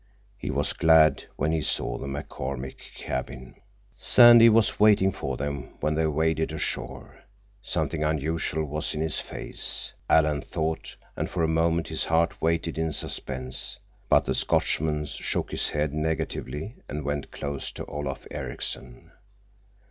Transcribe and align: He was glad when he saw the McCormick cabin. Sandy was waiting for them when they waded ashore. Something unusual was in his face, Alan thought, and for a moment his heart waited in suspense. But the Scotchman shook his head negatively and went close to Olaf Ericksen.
He 0.35 0.49
was 0.49 0.73
glad 0.73 1.25
when 1.35 1.51
he 1.51 1.61
saw 1.61 1.99
the 1.99 2.07
McCormick 2.07 2.79
cabin. 2.95 3.53
Sandy 3.93 4.49
was 4.49 4.79
waiting 4.79 5.11
for 5.11 5.37
them 5.37 5.77
when 5.79 5.93
they 5.93 6.07
waded 6.07 6.51
ashore. 6.51 7.19
Something 7.61 8.03
unusual 8.03 8.65
was 8.65 8.95
in 8.95 9.01
his 9.01 9.19
face, 9.19 9.93
Alan 10.09 10.41
thought, 10.41 10.95
and 11.15 11.29
for 11.29 11.43
a 11.43 11.47
moment 11.47 11.89
his 11.89 12.05
heart 12.05 12.41
waited 12.41 12.79
in 12.79 12.91
suspense. 12.91 13.77
But 14.09 14.25
the 14.25 14.33
Scotchman 14.33 15.05
shook 15.05 15.51
his 15.51 15.69
head 15.69 15.93
negatively 15.93 16.77
and 16.89 17.05
went 17.05 17.29
close 17.29 17.71
to 17.73 17.85
Olaf 17.85 18.25
Ericksen. 18.31 19.11